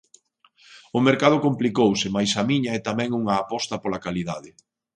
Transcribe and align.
O 0.97 0.99
mercado 1.07 1.37
complicouse 1.45 2.07
mais 2.15 2.31
a 2.41 2.43
miña 2.49 2.71
é 2.77 2.79
tamén 2.89 3.09
unha 3.19 3.35
aposta 3.41 3.75
pola 3.83 4.03
calidade. 4.05 4.49